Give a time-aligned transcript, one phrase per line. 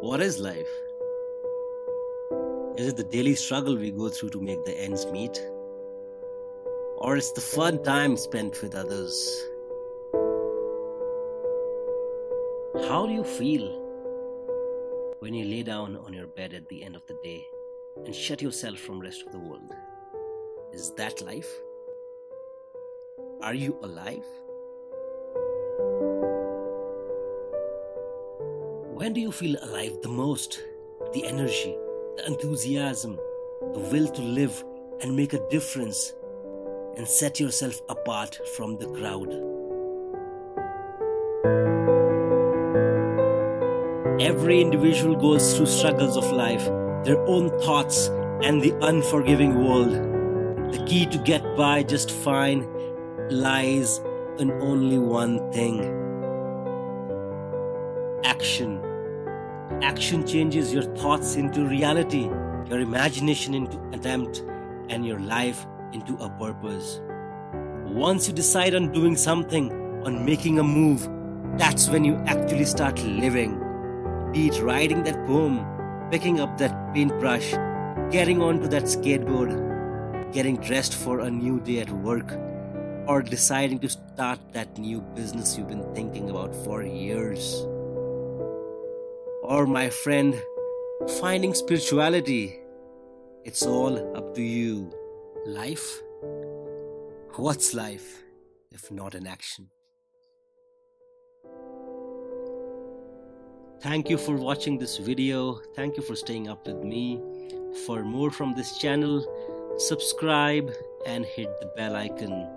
[0.00, 0.68] What is life?
[2.76, 5.40] Is it the daily struggle we go through to make the ends meet?
[6.98, 9.14] Or it's the fun time spent with others?
[12.88, 13.66] How do you feel
[15.20, 17.46] when you lay down on your bed at the end of the day
[18.04, 19.72] and shut yourself from rest of the world?
[20.74, 21.50] Is that life?
[23.40, 24.26] Are you alive?
[28.96, 30.58] When do you feel alive the most?
[31.12, 31.76] The energy,
[32.16, 33.18] the enthusiasm,
[33.74, 34.64] the will to live
[35.02, 36.14] and make a difference
[36.96, 39.34] and set yourself apart from the crowd.
[44.18, 46.64] Every individual goes through struggles of life,
[47.04, 48.08] their own thoughts,
[48.42, 49.92] and the unforgiving world.
[50.72, 52.66] The key to get by just fine
[53.28, 54.00] lies
[54.38, 56.06] in only one thing
[58.24, 58.85] action.
[59.82, 62.30] Action changes your thoughts into reality,
[62.68, 64.44] your imagination into attempt,
[64.88, 67.00] and your life into a purpose.
[67.84, 69.72] Once you decide on doing something,
[70.04, 71.08] on making a move,
[71.58, 73.58] that's when you actually start living.
[74.32, 75.66] Be it writing that poem,
[76.12, 77.50] picking up that paintbrush,
[78.10, 82.32] getting onto that skateboard, getting dressed for a new day at work,
[83.08, 87.66] or deciding to start that new business you've been thinking about for years
[89.46, 90.34] or my friend,
[91.20, 92.58] finding spirituality.
[93.44, 94.92] It's all up to you.
[95.46, 96.02] Life?
[97.36, 98.24] What's life
[98.72, 99.70] if not an action?
[103.80, 105.60] Thank you for watching this video.
[105.76, 107.22] Thank you for staying up with me.
[107.86, 109.24] For more from this channel,
[109.78, 110.72] subscribe
[111.06, 112.55] and hit the bell icon.